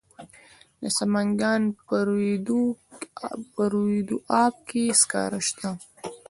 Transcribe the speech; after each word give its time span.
د 0.81 0.83
سمنګان 0.97 1.61
په 3.57 3.65
روی 3.73 4.01
دو 4.07 4.19
اب 4.43 4.55
کې 4.69 4.83
سکاره 5.01 5.39
شته. 5.47 5.69